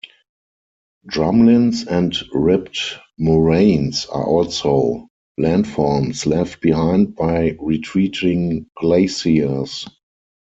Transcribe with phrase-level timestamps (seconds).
[1.07, 2.79] Drumlins and ribbed
[3.19, 9.85] moraines are also landforms left behind by retreating glaciers.